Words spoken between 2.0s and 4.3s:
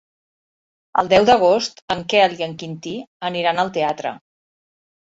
Quel i en Quintí aniran al teatre.